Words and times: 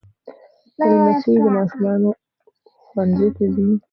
لمسی 0.77 1.33
د 1.43 1.45
ماشومانو 1.55 2.09
ښوونځي 2.87 3.29
ته 3.35 3.43
ځي. 3.55 3.67